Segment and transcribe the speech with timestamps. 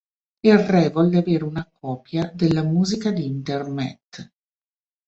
[0.39, 4.31] Il re volle avere una copia della musica d'Intermet.